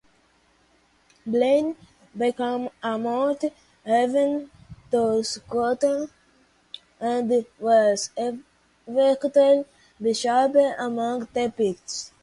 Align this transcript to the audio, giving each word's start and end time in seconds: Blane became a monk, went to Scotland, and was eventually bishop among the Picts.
Blane 1.27 1.75
became 2.17 2.69
a 2.81 2.97
monk, 2.97 3.41
went 3.85 4.49
to 4.89 5.23
Scotland, 5.23 6.09
and 6.99 7.45
was 7.59 8.09
eventually 8.17 9.65
bishop 10.01 10.55
among 10.79 11.27
the 11.35 11.53
Picts. 11.55 12.11